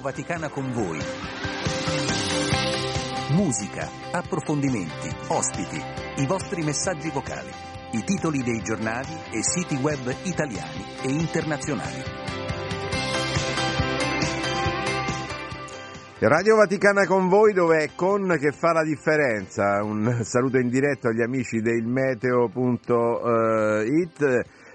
[0.00, 0.98] Radio Vaticana con voi.
[3.32, 5.78] Musica, approfondimenti, ospiti,
[6.22, 7.50] i vostri messaggi vocali,
[7.92, 12.02] i titoli dei giornali e siti web italiani e internazionali.
[16.20, 19.82] Radio Vaticana con voi dove è con che fa la differenza.
[19.82, 23.28] Un saluto in diretta agli amici del meteo.it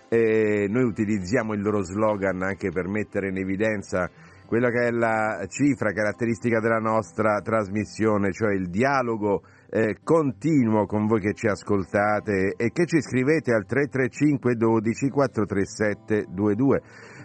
[0.08, 4.08] e noi utilizziamo il loro slogan anche per mettere in evidenza
[4.46, 11.08] quella che è la cifra caratteristica della nostra trasmissione, cioè il dialogo eh, continuo con
[11.08, 16.82] voi che ci ascoltate e che ci scrivete al 335 12 437 22.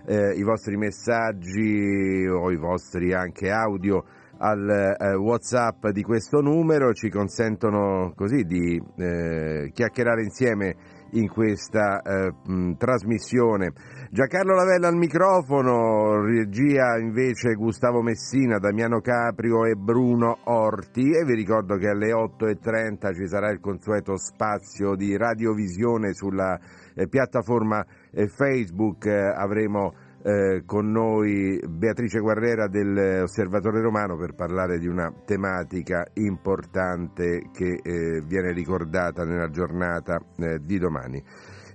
[0.07, 4.03] Eh, I vostri messaggi o i vostri anche audio
[4.39, 10.75] al eh, WhatsApp di questo numero ci consentono così di eh, chiacchierare insieme
[11.13, 12.33] in questa eh,
[12.79, 13.73] trasmissione.
[14.13, 21.37] Giancarlo Lavella al microfono, regia invece Gustavo Messina, Damiano Caprio e Bruno Orti e vi
[21.37, 26.59] ricordo che alle 8.30 ci sarà il consueto spazio di radiovisione sulla
[26.93, 34.89] eh, piattaforma eh, Facebook, avremo eh, con noi Beatrice Guerrera dell'Osservatore Romano per parlare di
[34.89, 41.23] una tematica importante che eh, viene ricordata nella giornata eh, di domani.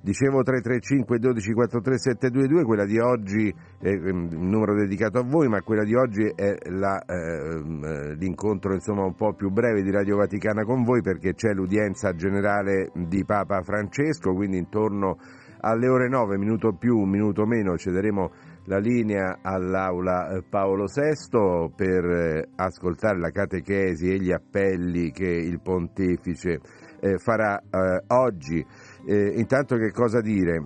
[0.05, 5.63] Dicevo 335 12 43 722, quella di oggi è un numero dedicato a voi, ma
[5.63, 10.63] quella di oggi è la, eh, l'incontro insomma, un po' più breve di Radio Vaticana
[10.63, 15.17] con voi perché c'è l'udienza generale di Papa Francesco, quindi intorno
[15.61, 18.31] alle ore 9, minuto più, minuto meno, cederemo
[18.65, 25.25] la linea all'aula eh, Paolo VI per eh, ascoltare la catechesi e gli appelli che
[25.25, 26.59] il pontefice
[26.99, 27.59] eh, farà
[28.07, 28.84] oggi.
[29.07, 30.63] Intanto che cosa dire?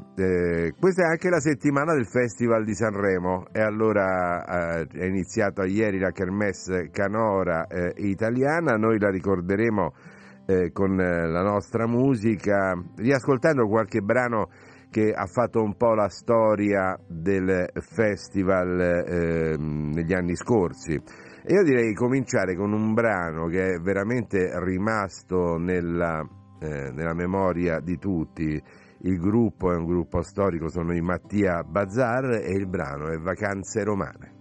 [0.80, 6.12] questa è anche la settimana del Festival di Sanremo e allora è iniziata ieri la
[6.12, 9.94] Kermesse Canora italiana, noi la ricorderemo
[10.72, 14.48] con la nostra musica, riascoltando qualche brano
[14.90, 20.94] che ha fatto un po' la storia del festival eh, negli anni scorsi.
[20.94, 26.28] Io direi cominciare con un brano che è veramente rimasto nella,
[26.59, 28.62] eh, nella memoria di tutti.
[29.02, 33.84] Il gruppo è un gruppo storico, sono i Mattia Bazar e il brano è Vacanze
[33.84, 34.39] Romane.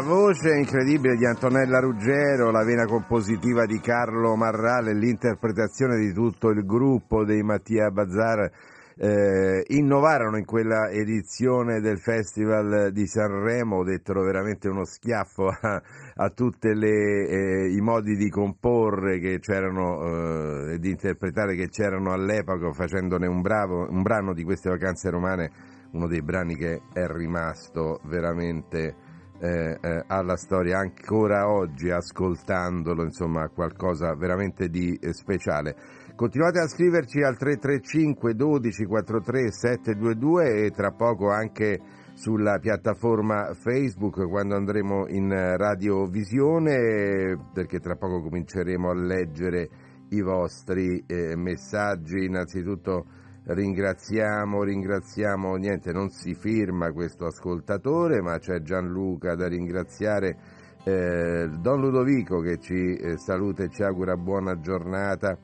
[0.00, 6.64] Voce incredibile di Antonella Ruggero, la vena compositiva di Carlo Marrale, l'interpretazione di tutto il
[6.64, 8.50] gruppo dei Mattia Bazzar
[8.96, 15.82] eh, innovarono in quella edizione del Festival di Sanremo, dettero veramente uno schiaffo a,
[16.14, 22.72] a tutti eh, i modi di comporre c'erano e eh, di interpretare che c'erano all'epoca,
[22.72, 25.50] facendone un, bravo, un brano di queste vacanze romane,
[25.92, 29.08] uno dei brani che è rimasto veramente
[29.40, 35.74] eh, eh, alla storia ancora oggi ascoltandolo, insomma qualcosa veramente di eh, speciale.
[36.14, 41.80] Continuate a scriverci al 335 12 43 722 e tra poco anche
[42.12, 49.68] sulla piattaforma Facebook quando andremo in radiovisione perché tra poco cominceremo a leggere
[50.10, 52.26] i vostri eh, messaggi.
[52.26, 53.06] Innanzitutto
[53.52, 60.36] ringraziamo, ringraziamo, niente, non si firma questo ascoltatore, ma c'è Gianluca da ringraziare.
[60.84, 65.36] Eh, Don Ludovico che ci eh, saluta e ci augura buona giornata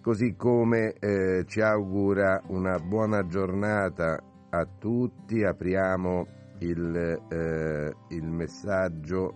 [0.00, 4.18] così come eh, ci augura una buona giornata
[4.50, 5.44] a tutti.
[5.44, 6.26] Apriamo
[6.60, 6.96] il,
[7.28, 9.34] eh, il messaggio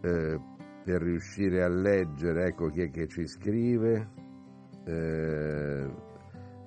[0.00, 0.38] eh,
[0.84, 4.18] per riuscire a leggere, ecco chi è che ci scrive.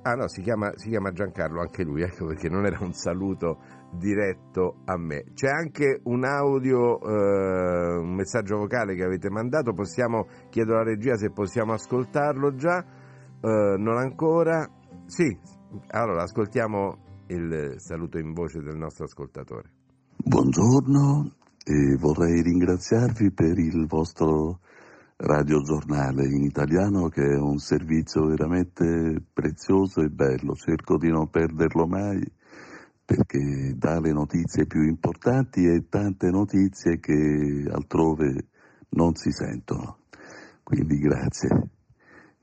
[0.05, 2.91] Eh, ah no, si chiama, si chiama, Giancarlo, anche lui, ecco perché non era un
[2.91, 3.59] saluto
[3.91, 5.23] diretto a me.
[5.33, 11.15] C'è anche un audio, eh, un messaggio vocale che avete mandato, possiamo, chiedo alla regia
[11.15, 12.83] se possiamo ascoltarlo già.
[13.43, 14.65] Uh, non ancora?
[15.05, 15.37] Sì,
[15.89, 19.69] allora ascoltiamo il saluto in voce del nostro ascoltatore.
[20.15, 21.29] Buongiorno
[21.65, 24.59] e vorrei ringraziarvi per il vostro
[25.25, 30.53] radiogiornale in italiano che è un servizio veramente prezioso e bello.
[30.53, 32.21] Cerco di non perderlo mai
[33.05, 38.47] perché dà le notizie più importanti e tante notizie che altrove
[38.89, 39.99] non si sentono.
[40.61, 41.69] Quindi grazie.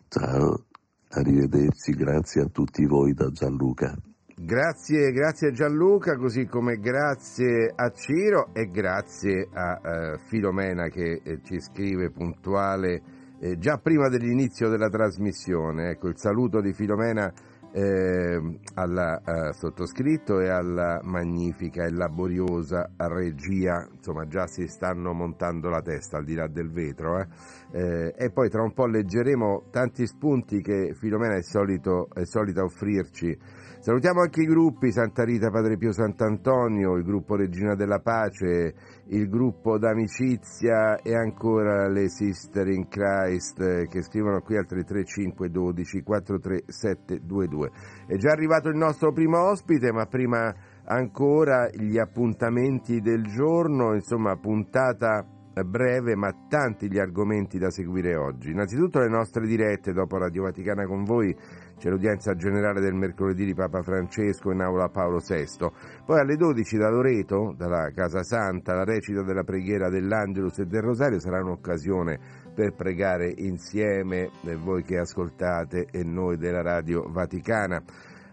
[0.08, 0.64] Ciao.
[1.12, 3.96] Arrivederci, grazie a tutti voi da Gianluca.
[4.42, 11.40] Grazie, grazie Gianluca, così come grazie a Ciro e grazie a uh, Filomena che eh,
[11.42, 13.02] ci scrive puntuale
[13.38, 15.90] eh, già prima dell'inizio della trasmissione.
[15.90, 17.30] Ecco, il saluto di Filomena
[17.72, 25.68] eh, alla uh, sottoscritto e alla magnifica e laboriosa regia, insomma già si stanno montando
[25.68, 27.28] la testa al di là del vetro eh.
[27.72, 32.64] Eh, e poi tra un po' leggeremo tanti spunti che Filomena è, solito, è solita
[32.64, 33.59] offrirci.
[33.80, 38.74] Salutiamo anche i gruppi Santa Rita Padre Pio Sant'Antonio, il gruppo Regina della Pace,
[39.06, 46.02] il gruppo d'amicizia e ancora le Sister in Christ che scrivono qui al 335 12
[46.02, 47.70] 43722.
[48.06, 54.36] È già arrivato il nostro primo ospite, ma prima ancora gli appuntamenti del giorno, insomma
[54.36, 55.26] puntata
[55.64, 58.50] breve ma tanti gli argomenti da seguire oggi.
[58.50, 61.34] Innanzitutto le nostre dirette dopo Radio Vaticana con voi
[61.80, 65.70] c'è l'udienza generale del mercoledì di Papa Francesco in aula Paolo VI.
[66.04, 70.82] Poi alle 12 da Loreto, dalla Casa Santa, la recita della preghiera dell'Angelus e del
[70.82, 72.18] Rosario sarà un'occasione
[72.54, 77.82] per pregare insieme eh, voi che ascoltate e noi della Radio Vaticana.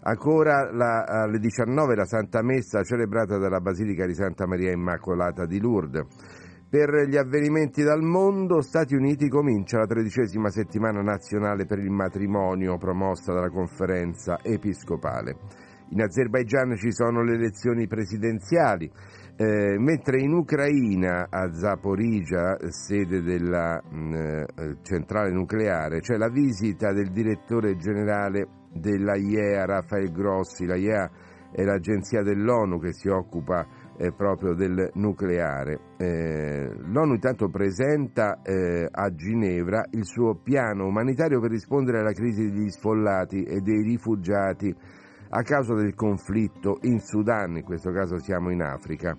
[0.02, 5.62] Ancora la, alle 19 la Santa Messa celebrata dalla Basilica di Santa Maria Immacolata di
[5.62, 6.06] Lourdes.
[6.70, 12.76] Per gli avvenimenti dal mondo, Stati Uniti comincia la tredicesima settimana nazionale per il matrimonio
[12.78, 15.38] promossa dalla conferenza episcopale.
[15.92, 18.92] In Azerbaigian ci sono le elezioni presidenziali,
[19.38, 26.30] eh, mentre in Ucraina, a Zaporizhia, sede della mh, mm, eh, centrale nucleare, c'è la
[26.30, 30.66] visita del direttore generale della IEA, Rafael Grossi.
[30.66, 31.10] La IEA
[31.50, 33.66] è l'agenzia dell'ONU che si occupa
[33.98, 35.96] eh, proprio del nucleare.
[35.98, 42.50] Eh, L'ONU intanto presenta eh, a Ginevra il suo piano umanitario per rispondere alla crisi
[42.50, 44.74] degli sfollati e dei rifugiati
[45.30, 49.18] a causa del conflitto in Sudan, in questo caso siamo in Africa.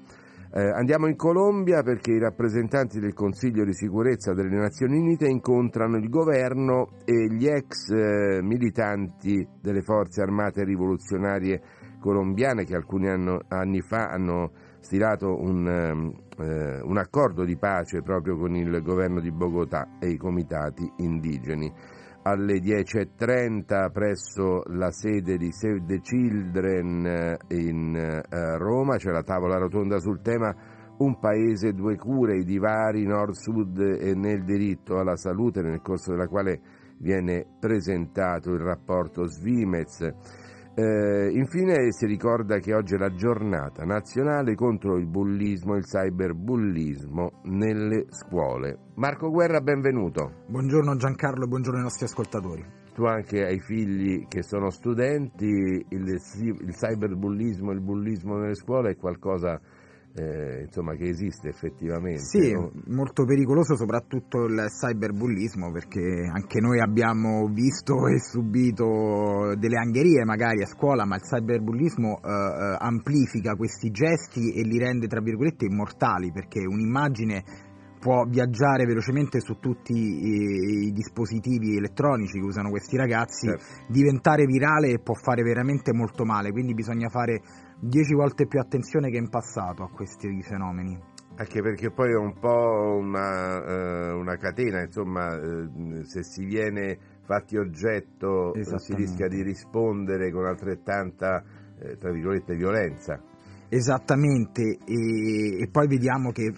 [0.50, 5.98] Eh, andiamo in Colombia perché i rappresentanti del Consiglio di sicurezza delle Nazioni Unite incontrano
[5.98, 11.60] il governo e gli ex eh, militanti delle forze armate rivoluzionarie
[12.00, 18.02] colombiane che alcuni anno, anni fa hanno stilato un, ehm, eh, un accordo di pace
[18.02, 21.72] proprio con il governo di Bogotà e i comitati indigeni.
[22.22, 29.22] Alle 10.30 presso la sede di Save the Children eh, in eh, Roma c'è la
[29.22, 30.54] tavola rotonda sul tema
[30.98, 36.26] Un paese, due cure, i divari nord-sud e nel diritto alla salute, nel corso della
[36.26, 36.60] quale
[36.98, 40.12] viene presentato il rapporto Svimez
[40.78, 45.84] Eh, infine si ricorda che oggi è la giornata nazionale contro il bullismo e il
[45.84, 48.78] cyberbullismo nelle scuole.
[48.94, 50.44] Marco Guerra, benvenuto.
[50.46, 52.64] Buongiorno Giancarlo e buongiorno ai nostri ascoltatori.
[52.94, 58.92] Tu anche hai figli che sono studenti, il, il cyberbullismo e il bullismo nelle scuole
[58.92, 59.60] è qualcosa
[60.18, 62.22] eh, insomma, che esiste effettivamente.
[62.22, 62.70] Sì, no?
[62.86, 70.62] molto pericoloso soprattutto il cyberbullismo perché anche noi abbiamo visto e subito delle angherie magari
[70.62, 75.64] a scuola, ma il cyberbullismo eh, eh amplifica questi gesti e li rende tra virgolette
[75.64, 77.66] immortali perché un'immagine
[77.98, 83.64] può viaggiare velocemente su tutti i, i, dispositivi elettronici che usano questi ragazzi, certo.
[83.88, 87.40] diventare virale e può fare veramente molto male, quindi bisogna fare
[87.80, 90.98] 10 volte più attenzione che in passato a questi fenomeni.
[91.36, 96.98] Anche perché poi è un po' una, eh, una catena, insomma, eh, se si viene
[97.24, 101.44] fatti oggetto si rischia di rispondere con altrettanta,
[101.78, 103.22] eh, tra virgolette, violenza.
[103.68, 106.50] Esattamente, e, e, poi vediamo che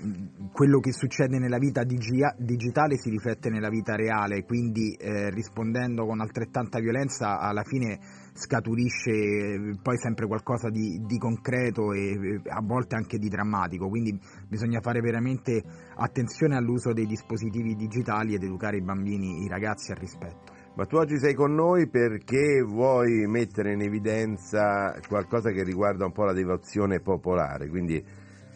[0.53, 6.07] quello che succede nella vita digia, digitale si riflette nella vita reale, quindi eh, rispondendo
[6.07, 7.99] con altrettanta violenza alla fine
[8.33, 14.19] scaturisce eh, poi sempre qualcosa di, di concreto e a volte anche di drammatico, quindi
[14.49, 15.63] bisogna fare veramente
[15.97, 20.59] attenzione all'uso dei dispositivi digitali ed educare i bambini, i ragazzi al rispetto.
[20.77, 26.13] Ma tu oggi sei con noi perché vuoi mettere in evidenza qualcosa che riguarda un
[26.13, 28.03] po' la devozione popolare, quindi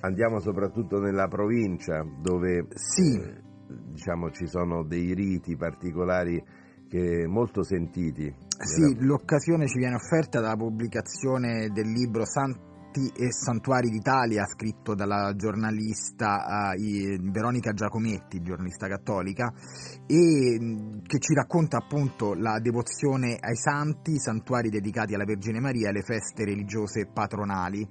[0.00, 3.18] andiamo soprattutto nella provincia dove sì.
[3.18, 3.42] eh,
[3.90, 6.42] diciamo, ci sono dei riti particolari
[6.88, 8.32] che molto sentiti.
[8.58, 14.94] Sì, l'occasione ci viene offerta dalla pubblicazione del libro Santo Santi e Santuari d'Italia, scritto
[14.94, 19.52] dalla giornalista uh, Veronica Giacometti, giornalista cattolica,
[20.06, 25.58] e mm, che ci racconta appunto la devozione ai santi, i santuari dedicati alla Vergine
[25.58, 27.86] Maria e le feste religiose patronali,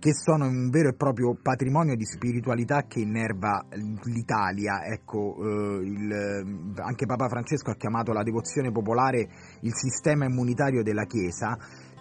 [0.00, 3.64] che sono un vero e proprio patrimonio di spiritualità che innerva
[4.04, 4.84] l'Italia.
[4.84, 9.28] Ecco, uh, il, anche Papa Francesco ha chiamato la devozione popolare
[9.60, 11.56] il sistema immunitario della Chiesa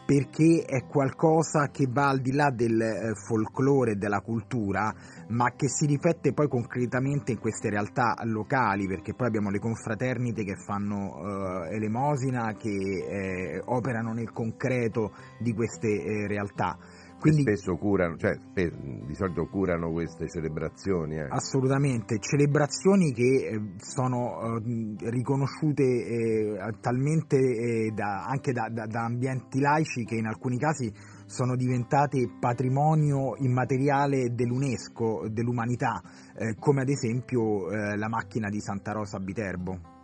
[0.08, 4.90] perché è qualcosa che va al di là del eh, folklore della cultura,
[5.28, 10.46] ma che si riflette poi concretamente in queste realtà locali, perché poi abbiamo le confraternite
[10.46, 16.78] che fanno eh, elemosina, che eh, operano nel concreto di queste eh, realtà.
[17.20, 21.16] Quindi, spesso curano, cioè di solito curano queste celebrazioni.
[21.16, 21.28] Eh.
[21.30, 29.06] Assolutamente, celebrazioni che eh, sono eh, riconosciute eh, talmente eh, da, anche da, da, da,
[29.06, 30.92] ambienti laici che in alcuni casi
[31.26, 36.02] sono diventate patrimonio immateriale dell'UNESCO, dell'umanità,
[36.38, 39.97] eh, come ad esempio la macchina di Santa Rosa a Viterbo.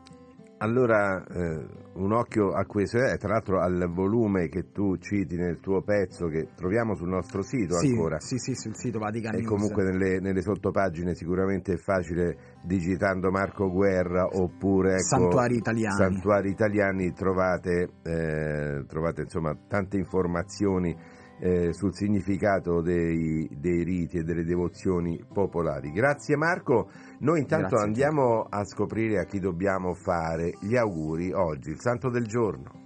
[0.64, 1.66] Allora, eh,
[1.96, 6.28] un occhio a questo, eh, tra l'altro al volume che tu citi nel tuo pezzo
[6.28, 8.18] che troviamo sul nostro sito sì, ancora.
[8.22, 13.70] Sì, sì, sul sito Vatican E comunque nelle, nelle, sottopagine sicuramente è facile digitando Marco
[13.70, 15.96] Guerra oppure ecco, Santuari Italiani.
[15.96, 20.96] Santuari Italiani trovate, eh, trovate insomma tante informazioni
[21.44, 25.92] eh, sul significato dei, dei, riti e delle devozioni popolari.
[25.92, 31.72] Grazie Marco, noi intanto Grazie andiamo a scoprire a chi dobbiamo fare gli auguri oggi,
[31.72, 32.82] il santo del giorno.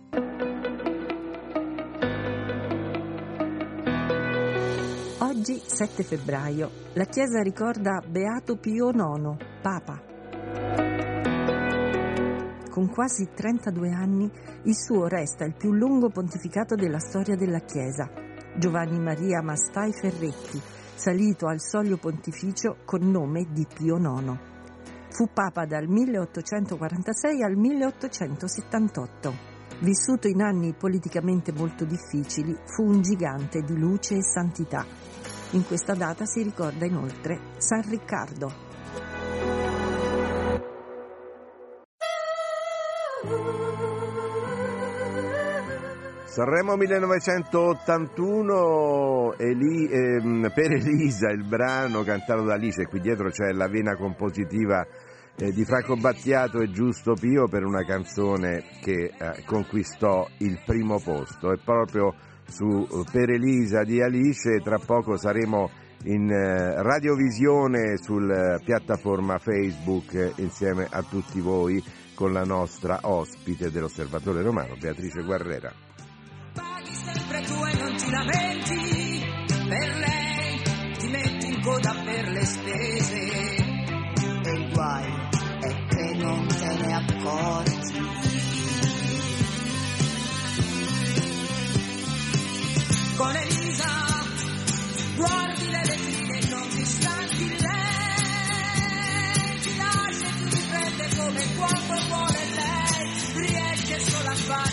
[5.19, 10.01] Oggi, 7 febbraio, la Chiesa ricorda Beato Pio IX, Papa.
[12.71, 14.31] Con quasi 32 anni,
[14.63, 18.25] il suo resta il più lungo pontificato della storia della Chiesa
[18.57, 20.59] Giovanni Maria Mastai Ferretti,
[20.95, 24.35] salito al soglio pontificio con nome di Pio IX.
[25.09, 29.33] Fu papa dal 1846 al 1878.
[29.81, 34.83] Vissuto in anni politicamente molto difficili, fu un gigante di luce e santità.
[35.51, 38.66] In questa data si ricorda inoltre San Riccardo.
[46.37, 53.67] Sanremo 1981, Eli, ehm, per Elisa, il brano cantato da Alice, qui dietro c'è la
[53.67, 54.85] vena compositiva
[55.35, 60.99] eh, di Franco Battiato e Giusto Pio per una canzone che eh, conquistò il primo
[60.99, 61.51] posto.
[61.51, 62.13] E proprio
[62.47, 65.71] su eh, Per Elisa di Alice, tra poco saremo
[66.03, 74.43] in eh, radiovisione sulla piattaforma Facebook insieme a tutti voi con la nostra ospite dell'Osservatore
[74.43, 75.86] Romano, Beatrice Guerrera
[77.13, 80.61] sempre tu e non ti lamenti, per lei
[80.97, 83.55] ti metti in coda per le spese.
[84.43, 85.09] E il guai
[85.61, 87.75] è che non te ne accorgi.
[93.15, 94.25] Con Elisa
[95.15, 97.65] guardi le vetrine e non ti stanchi lei,
[99.61, 103.09] ti lascia e ti riprende come quando vuole lei,
[103.47, 104.66] riesce solo a fare.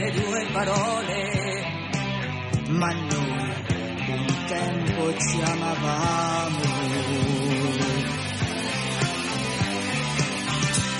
[0.00, 1.62] Dire due parole,
[2.68, 3.52] ma noi
[4.08, 6.58] un tempo ci amavamo.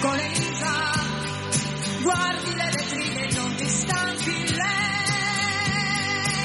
[0.01, 0.93] Con Elisa
[2.03, 4.85] guardi le vetrine e non ti stanchi lei,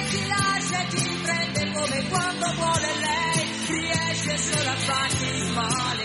[0.09, 6.04] ti lascia e ti prende come quando vuole lei, riesce solo a farti male.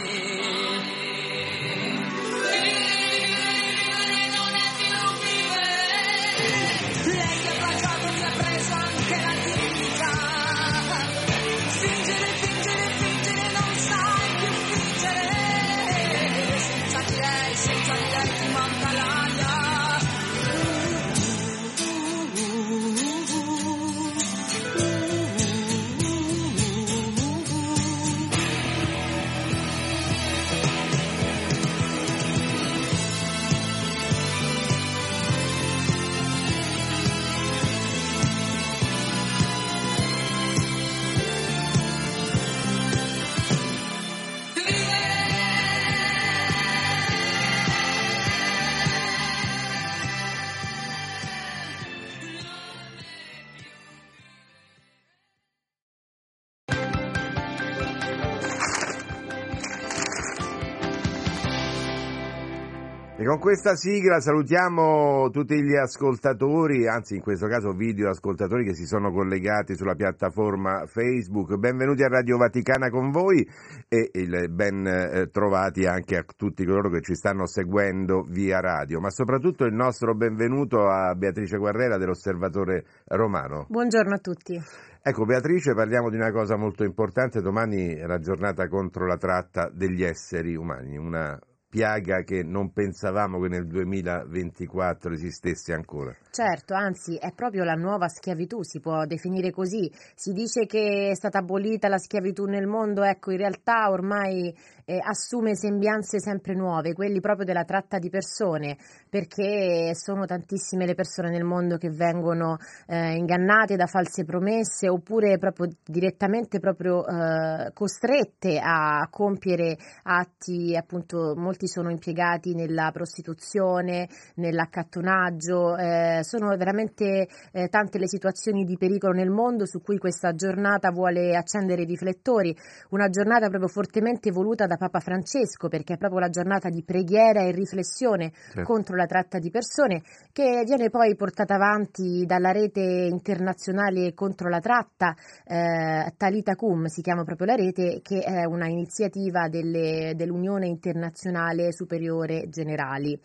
[63.30, 68.86] Con questa sigla salutiamo tutti gli ascoltatori, anzi in questo caso video ascoltatori che si
[68.86, 71.54] sono collegati sulla piattaforma Facebook.
[71.54, 73.48] Benvenuti a Radio Vaticana con voi
[73.86, 78.98] e il ben eh, trovati anche a tutti coloro che ci stanno seguendo via radio,
[78.98, 83.66] ma soprattutto il nostro benvenuto a Beatrice Guerrera dell'Osservatore Romano.
[83.68, 84.60] Buongiorno a tutti.
[85.00, 89.70] Ecco Beatrice, parliamo di una cosa molto importante, domani è la giornata contro la tratta
[89.72, 91.38] degli esseri umani, una
[91.70, 96.14] piaga che non pensavamo che nel 2024 esistesse ancora.
[96.32, 99.90] Certo, anzi è proprio la nuova schiavitù, si può definire così.
[100.14, 105.00] Si dice che è stata abolita la schiavitù nel mondo, ecco in realtà ormai eh,
[105.02, 108.76] assume sembianze sempre nuove, quelli proprio della tratta di persone,
[109.08, 115.36] perché sono tantissime le persone nel mondo che vengono eh, ingannate da false promesse oppure
[115.38, 126.19] proprio direttamente proprio eh, costrette a compiere atti appunto molti sono impiegati nella prostituzione, nell'accattonaggio,
[126.20, 130.90] eh, sono veramente eh, tante le situazioni di pericolo nel mondo su cui questa giornata
[130.90, 132.56] vuole accendere i riflettori,
[132.90, 137.42] una giornata proprio fortemente voluta da Papa Francesco perché è proprio la giornata di preghiera
[137.42, 138.62] e riflessione Certo.
[138.62, 140.02] contro la tratta di persone
[140.33, 147.02] che viene poi portata avanti dalla rete internazionale contro la tratta, eh, Talita Cum si
[147.02, 153.18] chiama proprio la rete, che è una iniziativa delle- dell'Unione Internazionale Superiore Generali.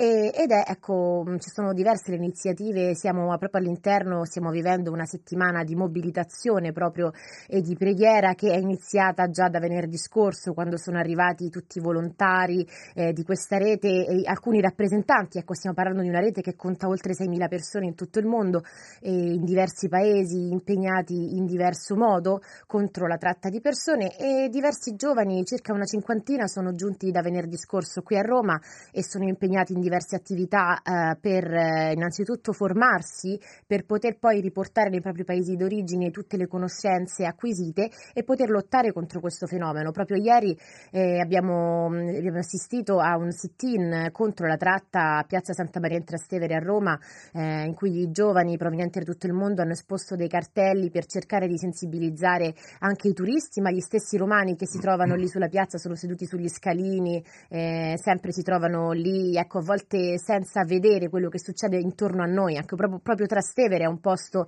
[0.00, 4.92] E- ed è, ecco, mh, ci sono diverse le iniziative, siamo proprio all'interno, stiamo vivendo
[4.92, 7.10] una settimana di mobilitazione proprio
[7.48, 11.80] e di preghiera che è iniziata già da venerdì scorso quando sono arrivati tutti i
[11.80, 16.54] volontari eh, di questa rete e alcuni rappresentanti, ecco stiamo parlando di una rete che
[16.54, 18.62] conta oltre 6.000 persone in tutto il mondo
[19.00, 24.16] e in diversi paesi impegnati in diverso modo contro la tratta di persone.
[24.16, 28.60] E diversi giovani, circa una cinquantina, sono giunti da venerdì scorso qui a Roma
[28.92, 34.90] e sono impegnati in diverse attività eh, per eh, innanzitutto formarsi, per poter poi riportare
[34.90, 39.90] nei propri paesi d'origine tutte le conoscenze acquisite e poter lottare contro questo fenomeno.
[39.90, 40.56] Proprio ieri
[40.90, 45.96] eh, abbiamo, mh, abbiamo assistito a un sit-in contro la tratta a Piazza Santa Maria
[45.96, 46.98] in Trastevere a Roma,
[47.32, 51.06] eh, in cui i giovani provenienti da tutto il mondo hanno esposto dei cartelli per
[51.06, 55.48] cercare di sensibilizzare anche i turisti, ma gli stessi romani che si trovano lì sulla
[55.48, 59.76] piazza sono seduti sugli scalini, eh, sempre si trovano lì, ecco, a volte
[60.18, 62.56] senza vedere quello che succede intorno a noi.
[62.56, 64.46] Anche proprio, proprio Trastevere è un posto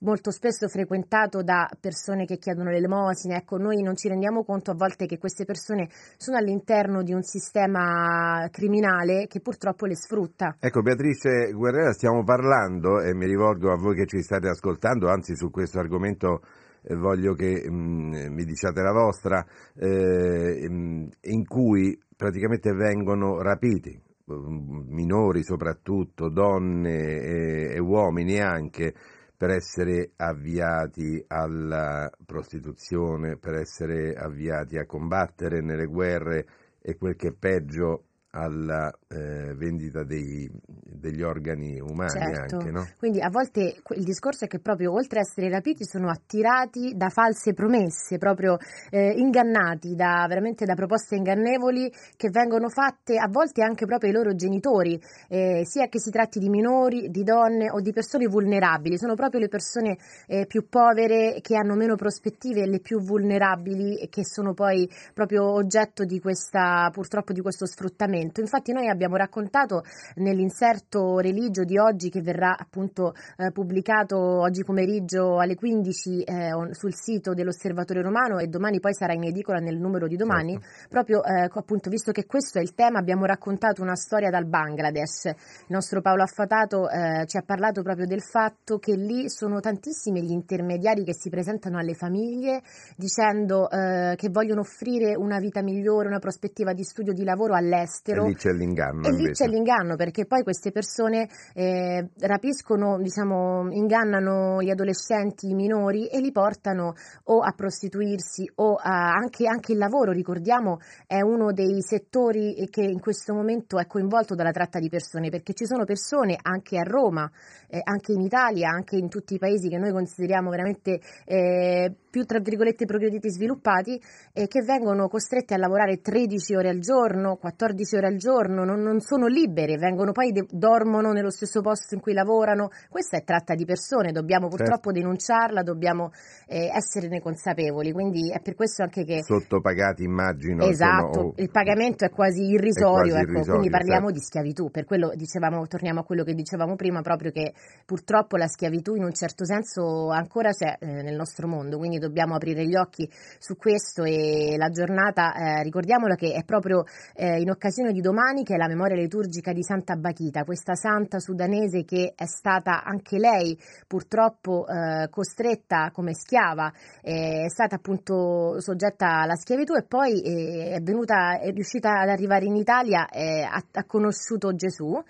[0.00, 3.36] molto spesso frequentato da persone che chiedono l'elemosina.
[3.36, 7.22] Ecco, noi non ci rendiamo conto a volte che queste persone sono all'interno di un
[7.22, 10.56] sistema criminale che purtroppo le sfrutta.
[10.58, 15.34] Ecco Beatrice Guerrera, stiamo parlando e mi rivolgo a voi che ci state ascoltando, anzi
[15.36, 16.40] su questo argomento
[16.82, 25.42] eh, voglio che mm, mi diciate la vostra, eh, in cui praticamente vengono rapiti minori
[25.42, 28.94] soprattutto, donne e, e uomini anche,
[29.36, 36.46] per essere avviati alla prostituzione, per essere avviati a combattere nelle guerre
[36.80, 42.56] e quel che è peggio alla eh, vendita dei, degli organi umani Certo.
[42.56, 42.88] anche, no?
[42.98, 47.10] Quindi a volte il discorso è che proprio oltre a essere rapiti sono attirati da
[47.10, 48.56] false promesse, proprio
[48.90, 54.16] eh, ingannati da, veramente da proposte ingannevoli che vengono fatte a volte anche proprio ai
[54.16, 58.96] loro genitori, eh, sia che si tratti di minori, di donne o di persone vulnerabili.
[58.96, 63.98] Sono proprio le persone eh, più povere che hanno meno prospettive e le più vulnerabili
[63.98, 68.20] e che sono poi proprio oggetto di questa, purtroppo di questo sfruttamento.
[68.22, 69.82] Infatti noi abbiamo raccontato
[70.16, 76.94] nell'inserto religio di oggi che verrà appunto eh, pubblicato oggi pomeriggio alle 15 eh, sul
[76.94, 80.58] sito dell'Osservatorio Romano e domani poi sarà in edicola nel numero di domani,
[80.88, 85.24] proprio eh, appunto visto che questo è il tema abbiamo raccontato una storia dal Bangladesh.
[85.24, 85.34] Il
[85.68, 90.30] nostro Paolo Affatato eh, ci ha parlato proprio del fatto che lì sono tantissimi gli
[90.30, 92.62] intermediari che si presentano alle famiglie
[92.96, 98.11] dicendo eh, che vogliono offrire una vita migliore, una prospettiva di studio, di lavoro all'estero.
[98.20, 99.44] E lì c'è l'inganno E lì invece.
[99.44, 106.20] c'è l'inganno perché poi queste persone eh, rapiscono, diciamo, ingannano gli adolescenti, i minori e
[106.20, 106.94] li portano
[107.24, 110.12] o a prostituirsi o a anche, anche il lavoro.
[110.12, 115.30] Ricordiamo è uno dei settori che in questo momento è coinvolto dalla tratta di persone
[115.30, 117.30] perché ci sono persone anche a Roma,
[117.68, 122.26] eh, anche in Italia, anche in tutti i paesi che noi consideriamo veramente eh, più
[122.26, 123.98] tra virgolette progrediti sviluppati
[124.34, 128.82] eh, che vengono costrette a lavorare 13 ore al giorno, 14 ore al giorno, non,
[128.82, 132.68] non sono libere, vengono poi de- dormono nello stesso posto in cui lavorano.
[132.90, 136.10] Questa è tratta di persone, dobbiamo purtroppo denunciarla, dobbiamo
[136.46, 137.92] eh, esserne consapevoli.
[137.92, 140.66] Quindi è per questo anche che Sottopagati immagino.
[140.66, 144.18] Esatto, insomma, o- il pagamento è quasi irrisorio, È quasi ecco, irrisorio, quindi parliamo certo.
[144.18, 147.54] di schiavitù, per quello dicevamo, torniamo a quello che dicevamo prima, proprio che
[147.86, 152.34] purtroppo la schiavitù in un certo senso ancora c'è eh, nel nostro mondo, quindi dobbiamo
[152.34, 156.84] aprire gli occhi su questo e la giornata, eh, ricordiamola che è proprio
[157.14, 161.20] eh, in occasione di domani che è la memoria liturgica di Santa Bachita, questa santa
[161.20, 168.60] sudanese che è stata anche lei purtroppo eh, costretta come schiava, eh, è stata appunto
[168.60, 173.42] soggetta alla schiavitù e poi eh, è venuta, è riuscita ad arrivare in Italia, eh,
[173.42, 175.00] ha, ha conosciuto Gesù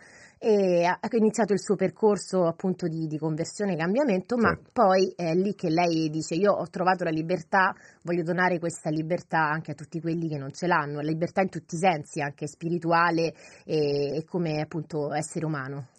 [0.44, 4.70] e ha iniziato il suo percorso appunto di, di conversione e cambiamento, ma Certo.
[4.72, 9.38] poi è lì che lei dice io ho trovato la libertà, voglio donare questa libertà
[9.38, 12.48] anche a tutti quelli che non ce l'hanno, la libertà in tutti i sensi, anche
[12.48, 15.90] spirituale e, e come appunto essere umano.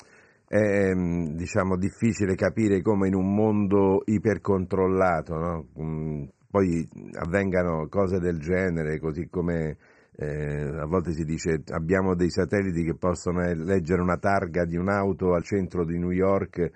[0.45, 5.67] È mm, diciamo difficile capire come in un mondo ipercontrollato no?
[5.82, 9.77] Mm, poi avvengano cose del genere, così come
[10.15, 15.34] eh, a volte si dice abbiamo dei satelliti che possono leggere una targa di un'auto
[15.34, 16.71] al centro di New York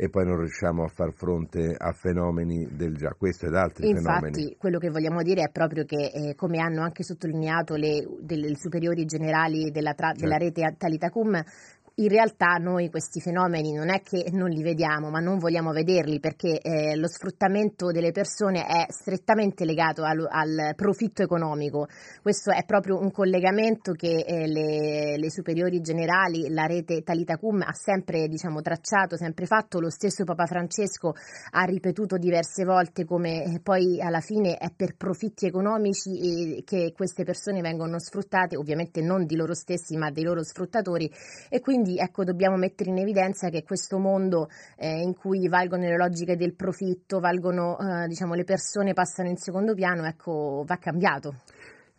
[0.00, 4.26] e poi non riusciamo a far fronte a fenomeni del già, questo ed altri fenomeni.
[4.28, 8.54] Infatti, quello che vogliamo dire è proprio che, eh, come hanno anche sottolineato le, delle
[8.54, 10.60] superiori generali della, tra- della Certo.
[10.60, 11.42] rete Talitacum,
[11.98, 16.20] in realtà noi questi fenomeni non è che non li vediamo, ma non vogliamo vederli
[16.20, 21.88] perché eh, lo sfruttamento delle persone è strettamente legato al, al profitto economico.
[22.22, 27.72] Questo è proprio un collegamento che eh, le, le superiori generali, la rete Talitacum ha
[27.72, 29.80] sempre diciamo, tracciato, sempre fatto.
[29.80, 31.14] Lo stesso Papa Francesco
[31.50, 36.92] ha ripetuto diverse volte come eh, poi alla fine è per profitti economici e che
[36.94, 41.10] queste persone vengono sfruttate, ovviamente non di loro stessi ma dei loro sfruttatori
[41.48, 45.96] e quindi ecco dobbiamo mettere in evidenza che questo mondo eh, in cui valgono le
[45.96, 51.36] logiche del profitto, valgono eh, diciamo le persone passano in secondo piano, ecco va cambiato.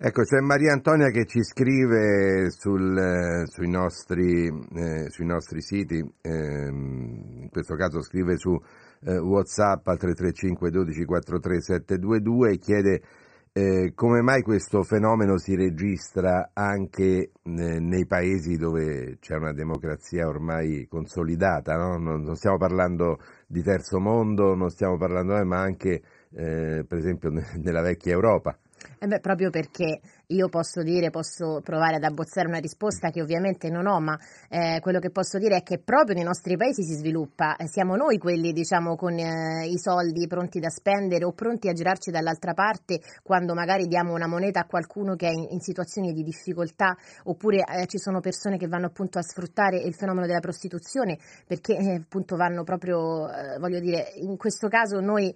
[0.02, 5.98] Ecco, c'è Maria Antonia che ci scrive sul, eh, sui, nostri, eh, sui nostri siti,
[6.22, 8.58] ehm, in questo caso scrive su
[9.02, 13.02] eh, Whatsapp al 335 12 43 722 e chiede
[13.52, 20.28] eh, come mai questo fenomeno si registra anche eh, nei paesi dove c'è una democrazia
[20.28, 21.98] ormai consolidata, no?
[21.98, 26.98] non, non stiamo parlando di terzo mondo, non stiamo parlando, eh, ma anche eh, per
[26.98, 27.32] esempio
[27.62, 28.58] nella vecchia Europa.
[29.00, 30.00] Eh beh, proprio perché
[30.32, 34.80] io posso dire, posso provare ad abbozzare una risposta che ovviamente non ho, ma eh,
[34.80, 38.20] quello che posso dire è che proprio nei nostri paesi si sviluppa, eh, siamo noi
[38.20, 43.02] quelli diciamo con eh, i soldi pronti da spendere o pronti a girarci dall'altra parte
[43.24, 47.64] quando magari diamo una moneta a qualcuno che è in, in situazioni di difficoltà oppure
[47.64, 51.96] eh, ci sono persone che vanno appunto a sfruttare il fenomeno della prostituzione perché eh,
[51.96, 55.34] appunto vanno proprio, eh, voglio dire, in questo caso noi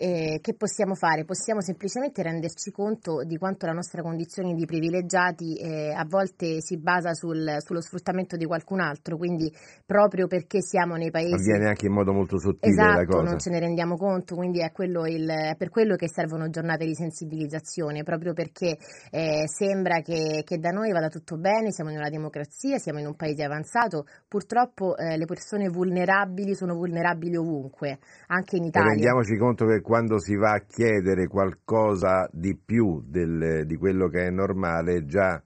[0.00, 1.26] eh, che possiamo fare?
[1.26, 6.78] Possiamo semplicemente renderci conto di quanto la nostra condizione di privilegiati eh, a volte si
[6.78, 9.52] basa sul, sullo sfruttamento di qualcun altro, quindi
[9.84, 11.34] proprio perché siamo nei paesi...
[11.34, 13.30] Avviene anche in modo molto sottile esatto, la cosa.
[13.30, 16.94] non ce ne rendiamo conto, quindi è, il, è, per quello che servono giornate di
[16.94, 18.78] sensibilizzazione, proprio perché
[19.10, 23.06] eh, sembra che, che, da noi vada tutto bene, siamo in una democrazia, siamo in
[23.06, 28.88] un paese avanzato, purtroppo eh, le persone vulnerabili sono vulnerabili ovunque, anche in Italia.
[28.88, 34.06] E rendiamoci conto che quando si va a chiedere qualcosa di più del, di quello
[34.06, 35.42] che è normale, già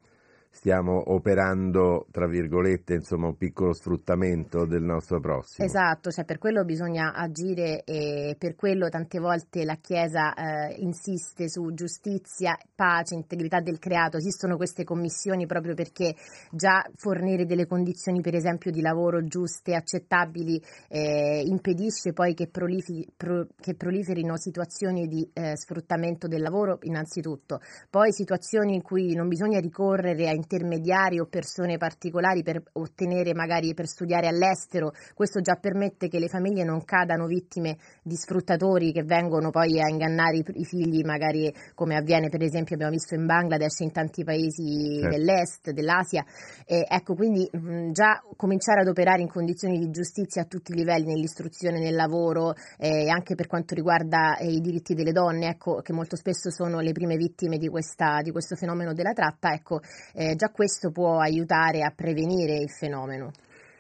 [0.55, 5.67] stiamo operando, tra virgolette, insomma, un piccolo sfruttamento del nostro prossimo.
[5.67, 11.49] Esatto, cioè per quello bisogna agire e per quello tante volte la Chiesa eh, insiste
[11.49, 14.17] su giustizia, pace, integrità del creato.
[14.17, 16.15] Esistono queste commissioni proprio perché
[16.53, 23.07] già fornire delle condizioni, per esempio, di lavoro giuste, accettabili, eh, impedisce poi che, proliferi,
[23.17, 27.61] pro, che proliferino situazioni di eh, sfruttamento del lavoro, innanzitutto.
[27.91, 33.75] Poi situazioni in cui non bisogna ricorrere a intermediari o persone particolari per ottenere magari
[33.75, 39.03] per studiare all'estero, questo già permette che le famiglie non cadano vittime di sfruttatori che
[39.03, 43.27] vengono poi a ingannare i, i figli, magari come avviene per esempio abbiamo visto in
[43.27, 45.09] Bangladesh e in tanti paesi certo.
[45.09, 46.25] dell'est, dell'Asia.
[46.67, 50.77] E ecco, quindi mh, già cominciare ad operare in condizioni di giustizia a tutti i
[50.77, 55.49] livelli, nell'istruzione, nel lavoro e eh, anche per quanto riguarda eh, i diritti delle donne,
[55.49, 59.53] ecco, che molto spesso sono le prime vittime di, questa, di questo fenomeno della tratta,
[59.53, 59.81] ecco,
[60.13, 63.31] eh, già questo può aiutare a prevenire il fenomeno.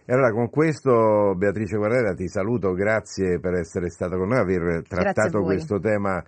[0.06, 4.82] E allora con questo Beatrice Guerrera ti saluto, grazie per essere stata con noi, aver
[4.86, 6.22] trattato questo tema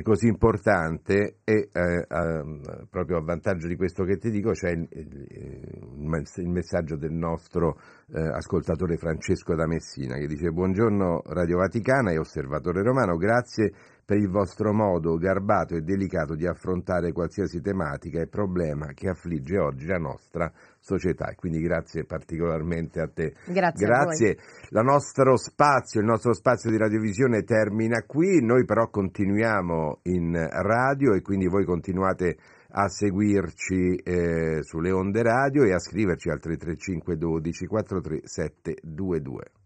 [0.00, 4.88] così importante e eh, eh, proprio a vantaggio di questo che ti dico c'è il,
[4.90, 7.78] il, il messaggio del nostro
[8.14, 13.72] eh, ascoltatore Francesco da Messina che dice buongiorno Radio Vaticana e Osservatore Romano, grazie
[14.04, 19.58] per il vostro modo garbato e delicato di affrontare qualsiasi tematica e problema che affligge
[19.58, 21.28] oggi la nostra società.
[21.28, 23.34] E quindi grazie particolarmente a te.
[23.46, 23.86] Grazie.
[23.86, 24.36] grazie.
[24.70, 31.14] La nostro spazio, il nostro spazio di radiovisione termina qui, noi però continuiamo in radio
[31.14, 32.36] e quindi voi continuate
[32.74, 39.61] a seguirci eh, sulle onde radio e a scriverci al 335 12 43722.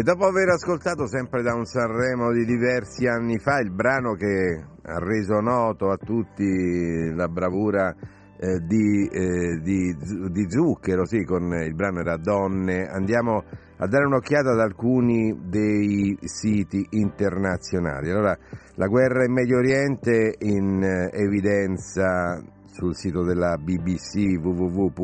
[0.00, 4.64] E dopo aver ascoltato sempre da un Sanremo di diversi anni fa il brano che
[4.82, 7.94] ha reso noto a tutti la bravura
[8.38, 9.94] eh, di, eh, di,
[10.30, 13.44] di, Zucchero, sì, con il brano era Donne, andiamo
[13.76, 18.08] a dare un'occhiata ad alcuni dei siti internazionali.
[18.08, 18.34] Allora,
[18.76, 22.42] la guerra in Medio Oriente in eh, evidenza
[22.80, 24.94] sul sito della BBC www.bbc.com.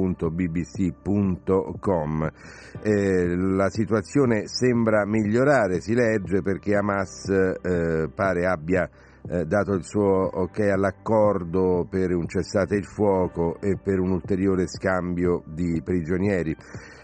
[2.82, 8.88] Eh, la situazione sembra migliorare, si legge perché Hamas eh, pare abbia
[9.28, 14.66] eh, dato il suo ok all'accordo per un cessate il fuoco e per un ulteriore
[14.68, 16.56] scambio di prigionieri.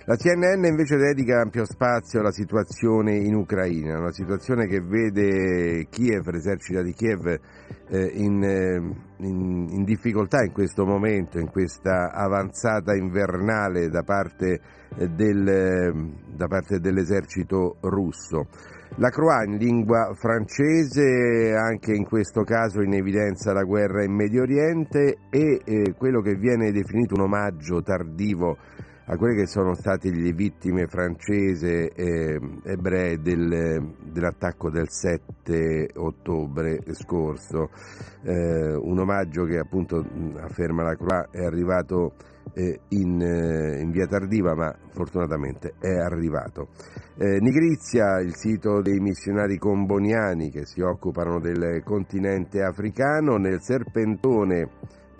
[0.04, 6.28] La CNN invece dedica ampio spazio alla situazione in Ucraina, una situazione che vede Kiev,
[6.28, 12.96] l'esercito di Kiev, eh, in, eh, in, in, difficoltà in questo momento, in questa avanzata
[12.96, 14.60] invernale da parte,
[14.96, 18.48] eh, del, da parte dell'esercito russo.
[18.96, 24.42] La Croix in lingua francese, anche in questo caso in evidenza la guerra in Medio
[24.42, 28.58] Oriente e quello che viene definito un omaggio tardivo
[29.12, 36.80] a quelle che sono state le vittime francesi e ebree del, dell'attacco del 7 ottobre
[36.92, 37.68] scorso.
[38.22, 40.02] Eh, un omaggio che appunto
[40.40, 42.14] afferma la Croix è arrivato
[42.54, 46.68] eh, in, eh, in, via tardiva ma fortunatamente è arrivato.
[47.18, 54.70] Eh, Nigrizia, il sito dei missionari comboniani che si occupano del continente africano, nel serpentone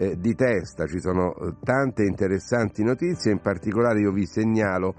[0.02, 4.96] eh, di testa, ci sono eh, tante interessanti notizie, in particolare io vi segnalo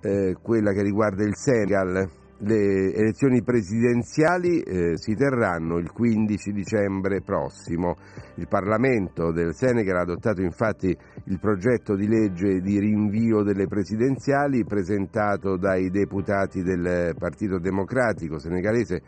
[0.00, 2.20] eh, quella che riguarda il Senegal.
[2.44, 7.96] Le elezioni presidenziali eh, si terranno il 15 dicembre prossimo.
[8.34, 10.88] Il Parlamento del Senegal ha adottato infatti
[11.26, 19.02] il progetto di legge di rinvio delle presidenziali presentato dai deputati del Partito Democratico senegalese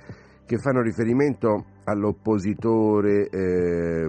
[0.47, 4.09] che fanno riferimento all'oppositore eh,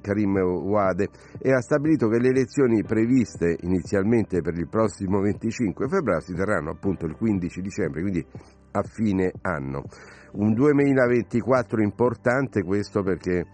[0.00, 1.08] Karim Ouade
[1.38, 6.70] e ha stabilito che le elezioni previste inizialmente per il prossimo 25 febbraio si terranno
[6.70, 8.24] appunto il 15 dicembre, quindi
[8.72, 9.84] a fine anno.
[10.32, 13.44] Un 2024 importante questo perché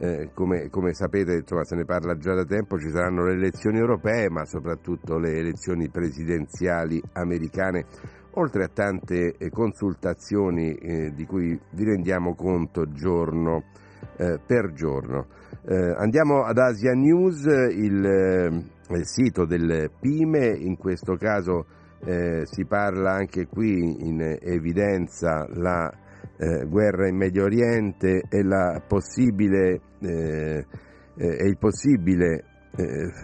[0.00, 3.78] eh, come, come, sapete insomma, se ne parla già da tempo, ci saranno le elezioni
[3.78, 7.86] europee ma soprattutto le elezioni presidenziali americane
[8.32, 13.64] oltre a tante eh, consultazioni eh, di cui vi rendiamo conto giorno
[14.16, 15.26] eh, per giorno.
[15.64, 18.46] Eh, andiamo ad Asia News, il, eh,
[18.94, 21.66] il, sito del PIME, in questo caso
[22.04, 25.92] eh, si parla anche qui in evidenza la
[26.68, 28.44] guerra in Medio Oriente e,
[28.86, 30.64] possibile, e
[31.16, 32.44] il possibile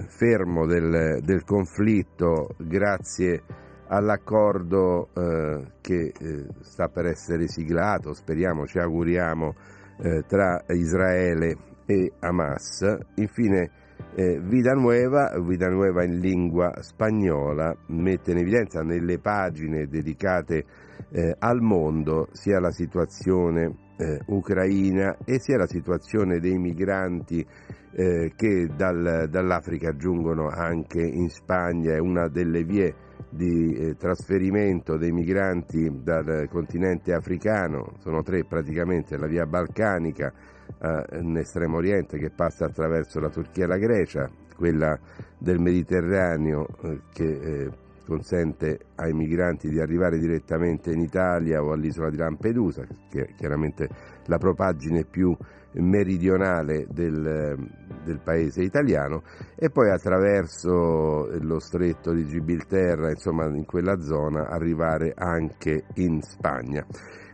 [0.09, 8.66] fermo del, del conflitto grazie a all'accordo eh, che eh, sta per essere siglato, speriamo,
[8.66, 9.55] ci auguriamo,
[9.99, 11.57] eh, tra Israele
[11.87, 12.99] e Hamas.
[13.16, 13.70] Infine,
[14.14, 20.64] eh, Vida Nueva, Vida Nueva in lingua spagnola, mette in evidenza nelle pagine dedicate
[21.11, 27.47] eh, al mondo sia la situazione eh, ucraina e sia la situazione dei migranti
[27.95, 32.93] che dal, dall'Africa giungono anche in Spagna, è una delle vie
[33.29, 40.33] di eh, trasferimento dei migranti dal continente africano, sono tre praticamente, la via balcanica
[40.81, 44.99] eh, in estremo oriente che passa attraverso la Turchia e la Grecia, quella
[45.39, 47.70] del Mediterraneo eh, che eh,
[48.07, 53.89] consente ai migranti di arrivare direttamente in Italia o all'isola di Lampedusa, che è chiaramente
[54.27, 55.37] la propaggine più
[55.72, 57.57] meridionale del,
[58.05, 59.23] del, paese italiano
[59.57, 66.87] e poi attraverso lo stretto di Gibilterra, insomma in quella zona, arrivare anche in Spagna.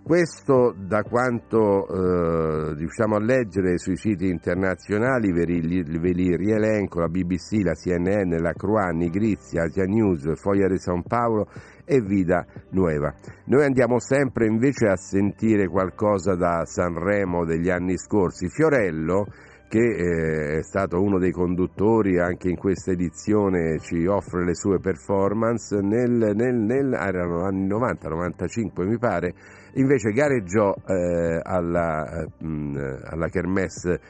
[0.03, 7.01] Questo da quanto eh, riusciamo a leggere sui siti internazionali, ve li, ve li rielenco,
[7.01, 11.49] la BBC, la CNN, la Croix, Nigrizia, Asia News, Foglia di San Paolo
[11.85, 13.15] e Vida Nueva.
[13.45, 18.49] Noi andiamo sempre invece a sentire qualcosa da Sanremo degli anni scorsi.
[18.49, 19.27] Fiorello
[19.71, 24.81] che eh, è stato uno dei conduttori anche in questa edizione, ci offre le sue
[24.81, 29.33] performance, nel, nel, nel erano anni 90-95 mi pare,
[29.75, 34.01] invece gareggiò eh, alla, mh, alla Kermesse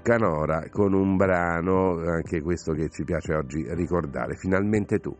[0.00, 5.16] Canora con un brano, anche questo che ci piace oggi ricordare, Finalmente tu.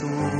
[0.00, 0.35] tú.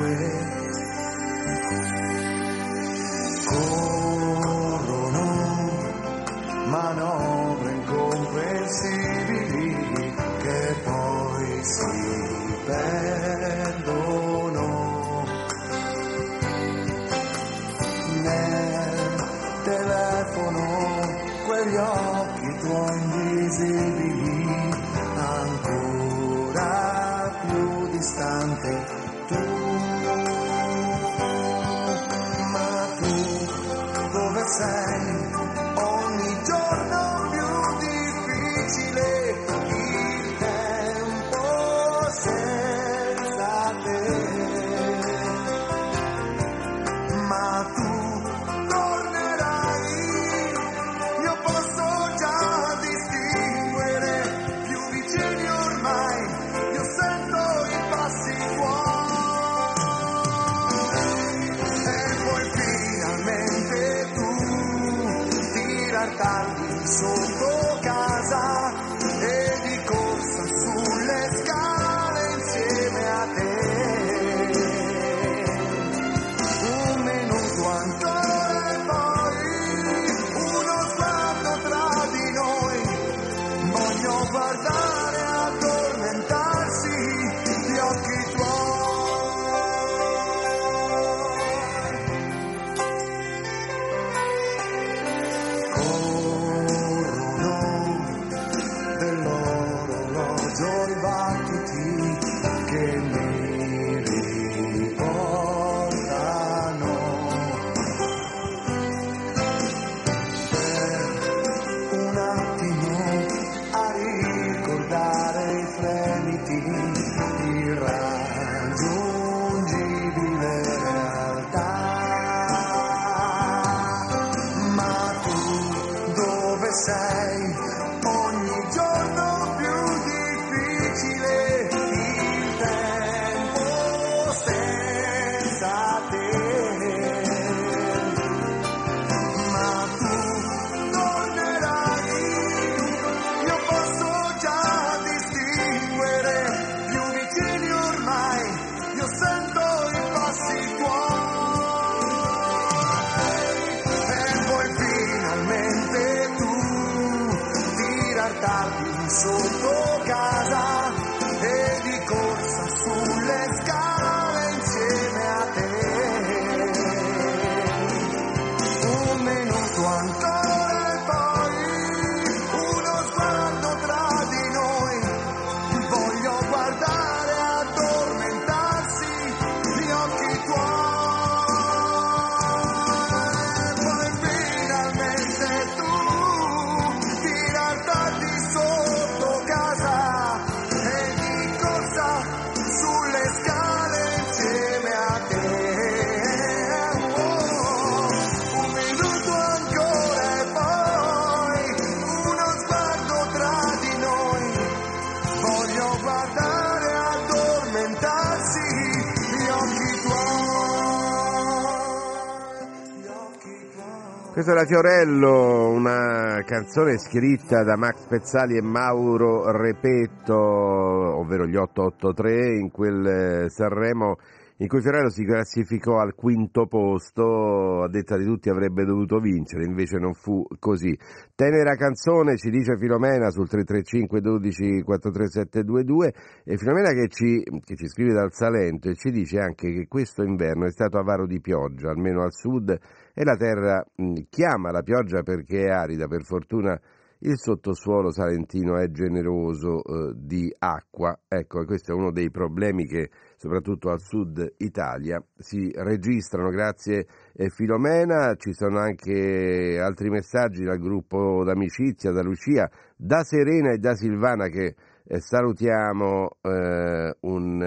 [214.51, 222.71] Era Fiorello, una canzone scritta da Max Pezzali e Mauro Repetto, ovvero gli 883, in
[222.71, 224.17] quel eh, Sanremo
[224.59, 229.67] in cui Fiorello si classificò al quinto posto, a detta di tutti avrebbe dovuto vincere,
[229.67, 230.97] invece non fu così.
[231.35, 237.87] Tenera canzone, ci dice Filomena sul 335 12 43722 e Filomena che ci, che ci
[237.87, 241.91] scrive dal Salento e ci dice anche che questo inverno è stato avaro di pioggia,
[241.91, 242.79] almeno al sud,
[243.19, 246.79] e la terra mh, chiama la pioggia perché è arida, per fortuna
[247.21, 251.19] il sottosuolo salentino è generoso eh, di acqua.
[251.27, 256.51] Ecco, questo è uno dei problemi che soprattutto al sud Italia si registrano.
[256.51, 263.73] Grazie eh, Filomena, ci sono anche altri messaggi dal gruppo d'amicizia, da Lucia, da Serena
[263.73, 267.63] e da Silvana che eh, salutiamo, eh, un,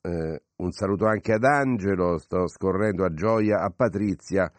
[0.00, 4.50] eh, un saluto anche ad Angelo, sto scorrendo a Gioia, a Patrizia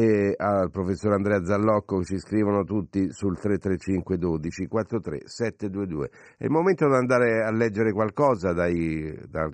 [0.00, 6.10] e al professor Andrea Zallocco ci scrivono tutti sul 335 12 43 722.
[6.38, 9.46] È il momento di andare a leggere qualcosa dai, da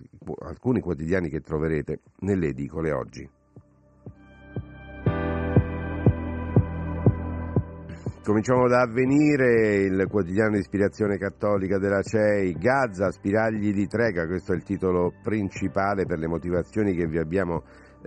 [0.47, 3.29] alcuni quotidiani che troverete nelle edicole oggi.
[8.23, 14.53] Cominciamo da Avvenire, il quotidiano di ispirazione cattolica della CEI, Gaza, spiragli di trega, questo
[14.53, 17.63] è il titolo principale per le motivazioni che vi abbiamo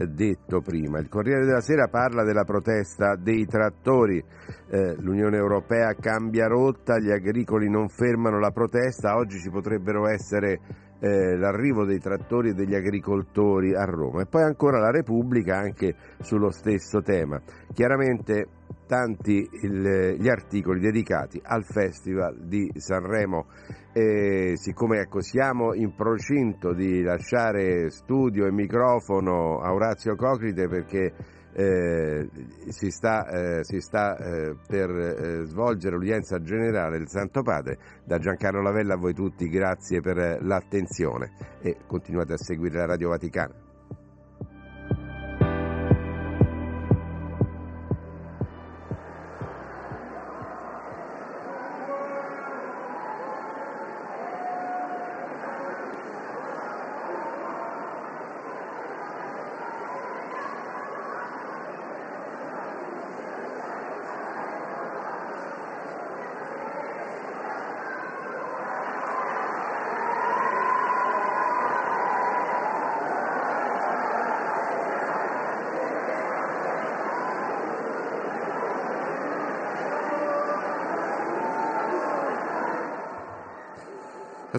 [0.07, 0.99] detto prima.
[0.99, 4.23] Il Corriere della Sera parla della protesta dei trattori,
[4.69, 10.59] eh, l'Unione Europea cambia rotta, gli agricoli non fermano la protesta, oggi ci potrebbero essere
[10.99, 15.95] eh, l'arrivo dei trattori e degli agricoltori a Roma e poi ancora la Repubblica anche
[16.19, 17.41] sullo stesso tema.
[17.73, 18.47] Chiaramente
[18.85, 23.47] tanti il, gli articoli dedicati al Festival di Sanremo
[23.91, 31.13] E siccome ecco, siamo in procinto di lasciare studio e microfono a Orazio Coclite perché
[31.53, 32.29] eh,
[32.67, 37.77] si sta, eh, si sta eh, per eh, svolgere l'udienza generale del Santo Padre.
[38.05, 41.31] Da Giancarlo Lavella a voi tutti grazie per l'attenzione
[41.61, 43.68] e continuate a seguire la Radio Vaticana.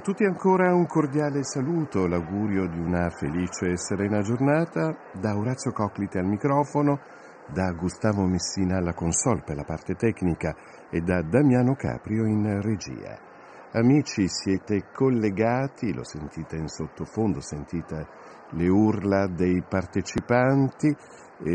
[0.00, 5.72] A tutti ancora un cordiale saluto, l'augurio di una felice e serena giornata, da Orazio
[5.72, 7.00] Coclite al microfono,
[7.52, 10.56] da Gustavo Messina alla console per la parte tecnica
[10.88, 13.14] e da Damiano Caprio in regia.
[13.72, 18.06] Amici, siete collegati, lo sentite in sottofondo, sentite
[18.52, 20.96] le urla dei partecipanti,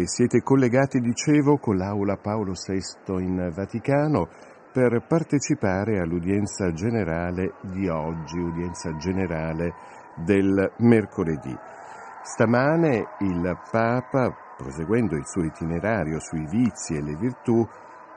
[0.03, 4.29] siete collegati, dicevo, con l'aula Paolo VI in Vaticano
[4.75, 9.73] per partecipare all'udienza generale di oggi, udienza generale
[10.15, 11.55] del mercoledì.
[12.21, 17.65] Stamane il Papa, proseguendo il suo itinerario sui vizi e le virtù,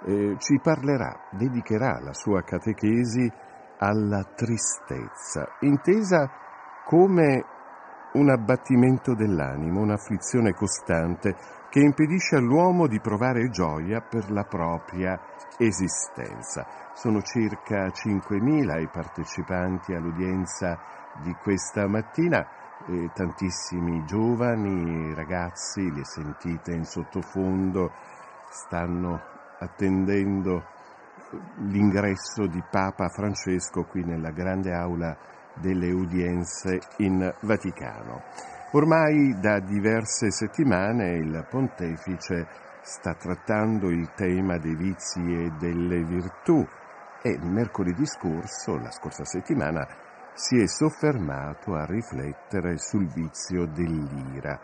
[0.05, 3.31] eh, ci parlerà, dedicherà la sua catechesi
[3.79, 6.29] alla tristezza, intesa
[6.85, 7.45] come
[8.15, 11.37] un abbattimento dell'animo, un'afflizione costante
[11.71, 15.21] che impedisce all'uomo di provare gioia per la propria
[15.59, 16.67] esistenza.
[16.95, 20.79] Sono circa 5.000 i partecipanti all'udienza
[21.23, 22.47] di questa mattina,
[23.13, 27.93] tantissimi giovani, ragazzi, li sentite in sottofondo,
[28.49, 29.21] stanno
[29.59, 30.65] attendendo
[31.67, 35.17] l'ingresso di Papa Francesco qui nella grande aula
[35.55, 38.23] delle udienze in Vaticano.
[38.73, 42.47] Ormai da diverse settimane il pontefice
[42.83, 46.63] sta trattando il tema dei vizi e delle virtù
[47.23, 49.87] e mercoledì scorso, la scorsa settimana,
[50.35, 54.61] si è soffermato a riflettere sul vizio dell'ira.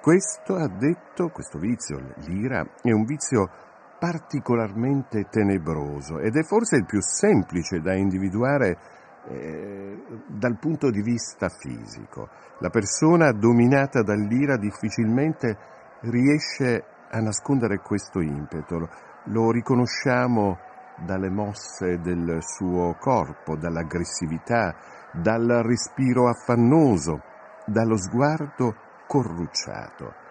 [0.00, 1.98] Questo ha detto, questo vizio,
[2.28, 3.50] l'ira, è un vizio
[3.98, 8.78] particolarmente tenebroso ed è forse il più semplice da individuare
[9.26, 12.28] eh, dal punto di vista fisico.
[12.60, 15.56] La persona dominata dall'ira difficilmente
[16.02, 18.88] riesce a nascondere questo impeto,
[19.24, 20.58] lo riconosciamo
[21.04, 24.74] dalle mosse del suo corpo, dall'aggressività,
[25.12, 27.22] dal respiro affannoso,
[27.66, 28.74] dallo sguardo
[29.06, 30.26] corrucciato.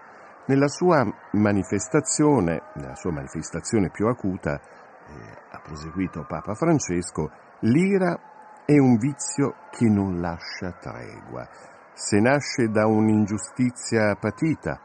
[0.48, 7.32] Nella sua manifestazione, nella sua manifestazione più acuta, eh, ha proseguito Papa Francesco,
[7.62, 8.18] l'ira
[8.68, 11.48] è un vizio che non lascia tregua.
[11.94, 14.78] Se nasce da un'ingiustizia patita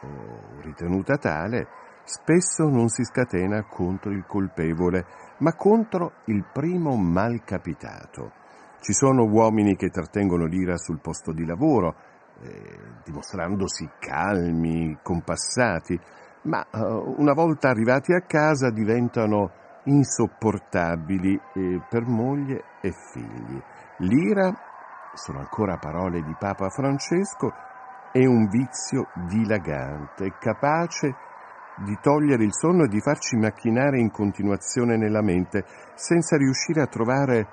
[0.00, 1.68] o ritenuta tale,
[2.04, 5.04] spesso non si scatena contro il colpevole,
[5.40, 8.32] ma contro il primo malcapitato.
[8.80, 11.96] Ci sono uomini che trattengono l'ira sul posto di lavoro,
[12.40, 16.00] eh, dimostrandosi calmi, compassati,
[16.44, 16.78] ma eh,
[17.18, 23.60] una volta arrivati a casa diventano insopportabili eh, per moglie e figli.
[23.98, 24.52] L'ira,
[25.14, 27.52] sono ancora parole di Papa Francesco,
[28.12, 31.14] è un vizio dilagante, capace
[31.84, 35.64] di togliere il sonno e di farci macchinare in continuazione nella mente,
[35.94, 37.46] senza riuscire a trovare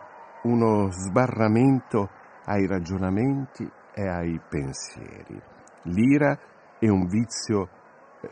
[0.44, 2.10] uno sbarramento
[2.46, 5.42] ai ragionamenti e ai pensieri.
[5.84, 6.38] L'ira
[6.80, 7.70] è un vizio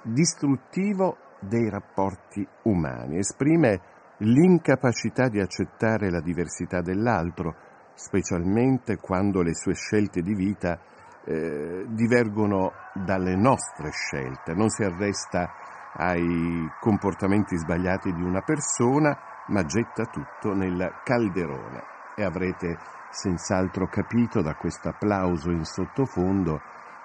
[0.04, 7.56] distruttivo dei rapporti umani, esprime l'incapacità di accettare la diversità dell'altro,
[7.96, 10.80] specialmente quando le sue scelte di vita
[11.26, 15.52] eh, divergono dalle nostre scelte, non si arresta
[15.96, 21.92] ai comportamenti sbagliati di una persona, ma getta tutto nel calderone.
[22.16, 22.78] E avrete
[23.10, 26.60] senz'altro capito da questo applauso in sottofondo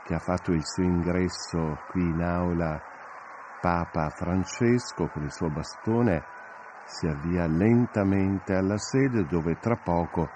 [0.04, 2.80] che ha fatto il suo ingresso qui in aula
[3.60, 6.36] Papa Francesco con il suo bastone
[6.88, 10.30] si avvia lentamente alla sede dove tra poco,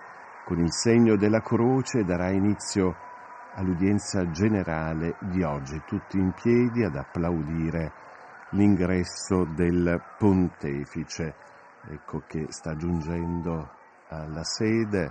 [0.45, 2.95] con il segno della croce, darà inizio
[3.55, 7.93] all'udienza generale di oggi, tutti in piedi ad applaudire
[8.51, 11.35] l'ingresso del pontefice.
[11.89, 13.71] Ecco che sta giungendo
[14.09, 15.11] alla sede.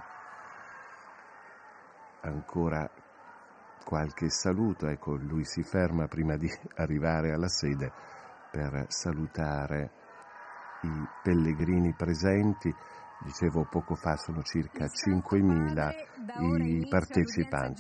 [2.22, 2.88] Ancora
[3.84, 7.92] qualche saluto, ecco lui si ferma prima di arrivare alla sede
[8.52, 10.01] per salutare
[10.82, 12.74] i pellegrini presenti.
[13.24, 15.92] Dicevo poco fa sono circa 5.000
[16.58, 17.70] i partecipanti.